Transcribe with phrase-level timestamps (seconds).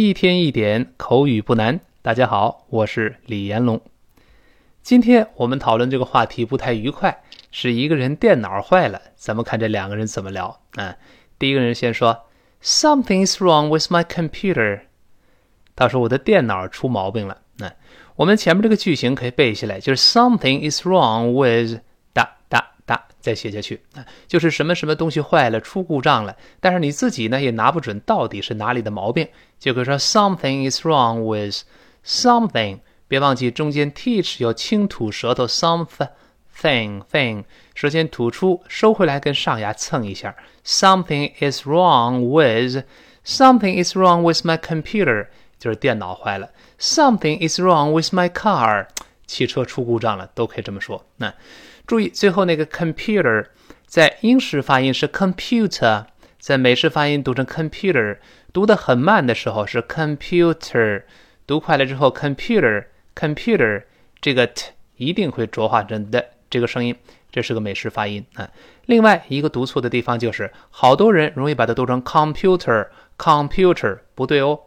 [0.00, 1.78] 一天一点口语不难。
[2.00, 3.82] 大家好，我是李延龙。
[4.80, 8.98] 今天我们讨论这个话题不太愉快，是一个人电脑坏了。
[9.14, 10.96] 咱们看这两个人怎么聊啊？
[11.38, 12.18] 第一个人先说
[12.62, 14.84] ：“Something is wrong with my computer。”
[15.76, 17.70] 他说：“我的电脑出毛病了。”那
[18.16, 21.82] 我们前面这个句型可以背下来，就是 “Something is wrong with”。
[23.20, 29.28] 再写下去啊，就是什么什么东西坏了，出故障了，但是你自己呢也拿不准到底是哪里的毛病，
[29.58, 31.62] 就可以说 something is wrong with
[32.04, 32.80] something。
[33.06, 37.44] 别忘记中间 teach 要轻吐舌头，something thing，
[37.74, 40.34] 舌尖吐出，收回来跟上牙蹭一下。
[40.64, 42.84] Something is wrong with
[43.24, 45.26] something is wrong with my computer，
[45.58, 46.50] 就是电脑坏了。
[46.78, 48.86] Something is wrong with my car，
[49.26, 51.04] 汽车出故障了，都可以这么说。
[51.16, 51.34] 那。
[51.90, 53.46] 注意最后那个 computer，
[53.84, 56.04] 在英式发音是 computer，
[56.38, 58.18] 在美式发音读成 computer，
[58.52, 61.02] 读得很慢的时候是 computer，
[61.48, 63.82] 读快了之后 computer，computer
[64.20, 66.94] 这个 t 一定会浊化成的这个声音，
[67.32, 68.48] 这是个美式发音啊。
[68.86, 74.60] 另外一个读错的地方就是，好多人容易把它读成 computer，computer 不对哦。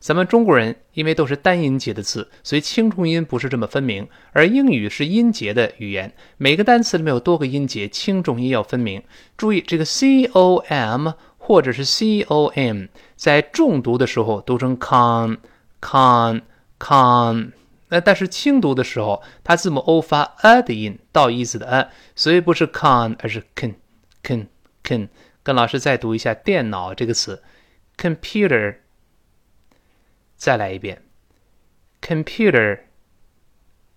[0.00, 4.08] 咱们中国人因为都是单音节的字，所以轻重音不是这么分明。
[4.32, 9.02] 而英语是音节的语言，每个单词里面有多个音节，轻重音要分明。
[9.36, 15.36] 注意这个 c o m 或者是 c o m，在重读的时候读成 con
[15.82, 16.40] con
[16.78, 17.52] con，
[17.90, 23.74] 那但是轻读的时候，它字母 o 发 a 的音，倒一字的 a，所以不是 con，而是 can
[24.22, 24.46] can
[24.82, 25.10] can。
[25.42, 27.42] 跟老师再读一下电脑这个词
[27.98, 28.76] ，computer。
[30.40, 31.02] 再来一遍
[32.00, 32.80] ，computer，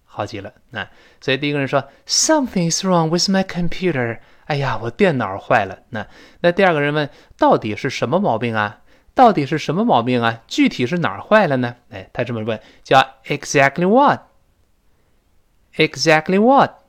[0.04, 0.54] 好极了。
[0.72, 0.90] 那
[1.22, 4.20] 所以第一个人说，something is wrong with my computer。
[4.48, 5.84] 哎呀，我电脑坏了。
[5.92, 6.06] 那
[6.42, 8.82] 那第二个人问，到底是什么毛病啊？
[9.14, 10.44] 到底是什么毛病啊？
[10.46, 11.78] 具体是哪儿坏了呢？
[11.90, 13.88] 哎，他这么问，叫 exactly
[15.78, 16.83] what？exactly what？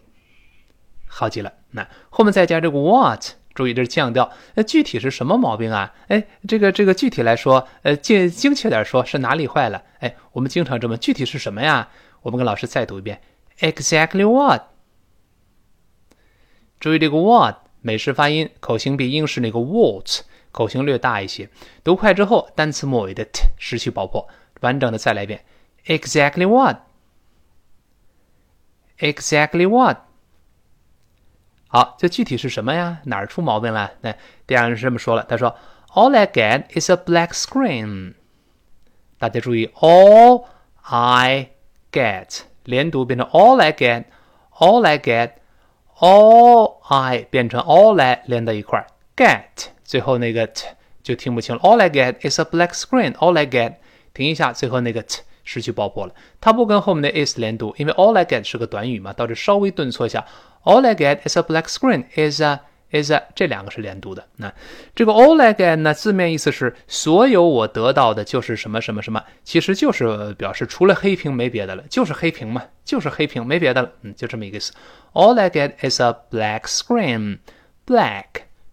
[1.08, 1.54] 好极了。
[1.72, 3.39] 那后面再加这个 what。
[3.60, 4.32] 注意，这是降调。
[4.54, 5.92] 那具体是什么毛病啊？
[6.08, 9.82] 哎，这个这个具体来说，呃，精精确点说，是哪里坏了？
[9.98, 11.90] 哎，我们经常这么，具体是什么呀？
[12.22, 13.20] 我们跟老师再读一遍
[13.58, 14.62] ，Exactly what？
[16.78, 20.22] 注意这个 what，美式发音口型比英式那个 what
[20.52, 21.50] 口型略大一些。
[21.84, 24.26] 读快之后，单词末尾的 t 失去爆破。
[24.60, 25.44] 完整的再来一遍
[25.84, 26.48] ，Exactly
[28.98, 29.98] what？Exactly what？
[31.72, 32.98] 好，这具体是什么呀？
[33.04, 33.92] 哪儿出毛病了？
[34.00, 34.12] 那
[34.44, 35.54] 第二人是这么说了，他说
[35.94, 38.14] ：“All I get is a black screen。”
[39.18, 40.46] 大家注意，“all
[40.82, 41.50] I
[41.92, 50.66] get” 连读变成 “all I get”，“all I get”，“all I” 变成 “all I” 连在一块儿，“get” 最后那个 “t”
[51.04, 51.60] 就听不清了。
[51.62, 53.12] “All I get is a black screen。
[53.12, 53.74] ”“All I get”
[54.12, 56.12] 停一下，最后那个 “t” 失去爆破了。
[56.40, 60.26] 它不跟后面的 “is” 连读，因为 “all I get” 是个短语嘛，到这稍微顿挫一下。
[60.64, 62.04] All I get is a black screen.
[62.14, 62.60] Is a
[62.92, 64.24] is a 这两个是连读的。
[64.36, 64.52] 那
[64.94, 73.92] 这个 all I get 呢，字面意思是所有我得到的就是什么什么什么，其实就是表示除了黑屏没别的了，就是黑屏嘛，就是黑屏没别的了。
[74.02, 74.72] 嗯，就这么一个意思。
[75.12, 77.38] All I get is a black screen.
[77.86, 78.24] Black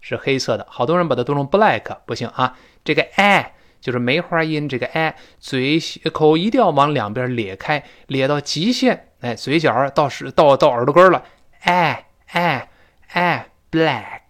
[0.02, 2.58] 是黑色的，好多人把它读成 black，不行啊。
[2.84, 5.80] 这个 a 就是梅花音，这个 a 嘴
[6.12, 11.24] 口一定要往两边咧开，咧到极限，哎，嘴角到是到到耳朵根了。
[11.68, 12.70] 哎哎
[13.10, 14.22] 哎，black。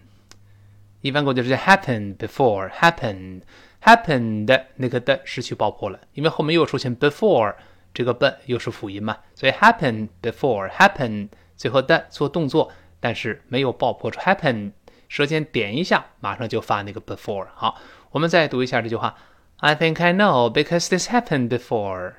[1.01, 7.55] 一般过就是 happen before，happen，happened，那个的失去爆破了，因为后面又出现 before
[7.93, 14.73] 这个 b 又是辅音嘛，所以 happen before happen，最后的做动作，但是没有爆破出 happen，
[15.09, 17.47] 舌尖点一下，马上就发那个 before。
[17.55, 17.81] 好，
[18.11, 19.15] 我们再读一下这句话
[19.60, 22.14] ：I think I know because this happened before。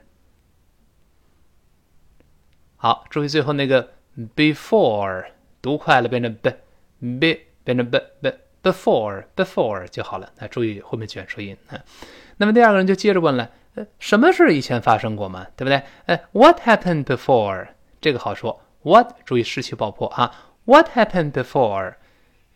[2.75, 3.94] 好，注意最后那个
[4.35, 5.25] before
[5.61, 6.53] 读快了变成 b
[7.19, 11.79] b 变成 b b。before before 就好了，那注意后面卷舌音啊。
[12.35, 15.47] 那么第二个人就接着问了，呃，什么事以前发生过吗？
[15.55, 15.81] 对不对？
[16.07, 17.69] 呃，What happened before？
[18.01, 20.53] 这个好说，What 注意失去爆破啊。
[20.65, 21.94] What happened before？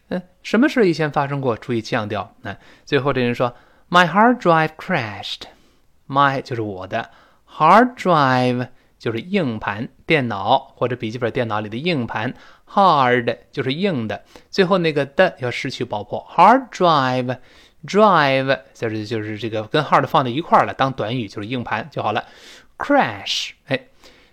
[0.09, 1.55] 嗯，什么事以前发生过？
[1.55, 2.35] 注意降调。
[2.41, 3.55] 那最后这人说
[3.90, 5.42] ，My hard drive crashed。
[6.08, 7.10] My 就是我的
[7.48, 8.68] hard drive。
[8.98, 12.32] 就是硬盘、电脑或者笔记本电脑里的硬盘
[12.66, 22.24] ，hard 就是硬的，最后那个的要失去爆破，hard drive，drive 就是就是这个跟 hard 放在一块儿了，当短语就是硬盘就好了。
[22.78, 23.78] crash，哎，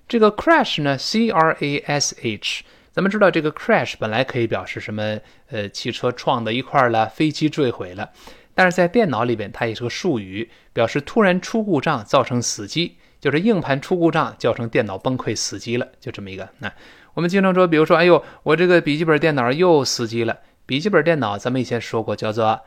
[0.08, 2.64] 这个 crash 呢，c r a s h，
[2.94, 5.20] 咱们知道这个 crash 本来可以表示什么？
[5.50, 8.10] 呃，汽车撞到一块儿了，飞机坠毁了，
[8.56, 12.98] 但是在电脑里边它也是个术语，表示突然出故障造成死机。
[13.20, 16.50] 就是硬盘出故障，造成电脑崩溃死机了，就这么一个。
[16.60, 16.70] 那
[17.14, 20.40] 我们经常说，比如说，哎呦，我这个笔记本电脑又死机了。
[20.66, 22.60] 笔记本电脑咱们以前说过，叫做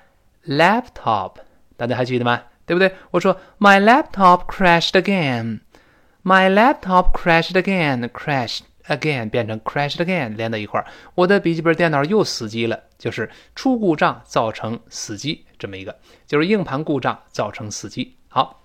[0.46, 1.34] laptop，
[1.76, 2.40] 大家还记得吗？
[2.64, 2.90] 对不对？
[3.10, 18.16] 我说 my laptop crashed again，my laptop crashed again，crashed again 变成 crashed again 连到一块儿，我的笔记本电脑又死机了，就是出故障造成死机这么一个，就是硬盘故障造成死机。
[18.28, 18.62] 好。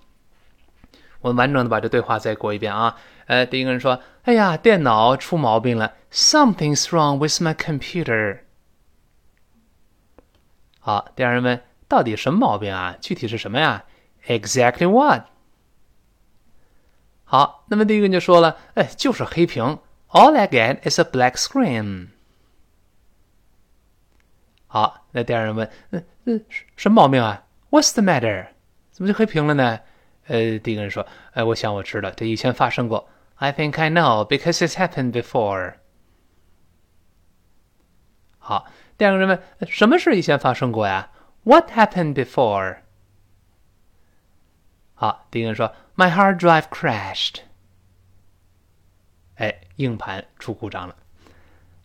[1.20, 2.96] 我们完整的把这对话再过一遍啊。
[3.26, 8.40] 呃，第一个人说：“哎呀，电脑出毛病了，Something's wrong with my computer。”
[10.80, 12.96] 好，第二人问：“到底什么毛病啊？
[13.00, 13.84] 具体是什么呀
[14.26, 15.26] ？”Exactly what？
[17.22, 19.78] 好，那么第一个人就说了：“哎，就是黑屏
[20.11, 22.09] ，All I get is a black screen。”
[24.67, 27.45] 好，那第二人问：“嗯嗯，什么毛病啊？
[27.69, 28.47] What's the matter？
[28.91, 29.79] 怎么就黑屏了呢？”
[30.27, 33.07] 呃，第一个人说：“哎，我想我知道，这以前发生过。
[33.35, 35.75] I think I know because it's happened before。”
[38.39, 38.65] 好，
[38.97, 41.11] 第二个人问：“什么事以前发生过呀？”
[41.43, 42.79] What happened before？
[44.95, 47.43] 好，第一个人说：“My hard drive crashed。”
[49.36, 50.96] 哎硬盘出故障了。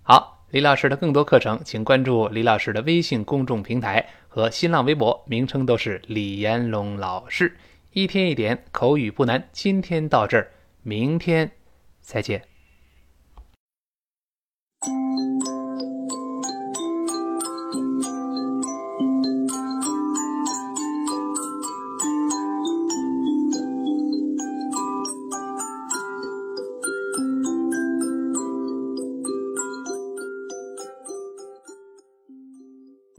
[0.03, 7.55] 好李老师的更多课程请关注李老师的微信公众平台和新浪微博名称都是李延龙老师。
[7.91, 10.51] 一天一点口语不难今天到这儿
[10.83, 11.51] 明天
[11.99, 12.43] 再见。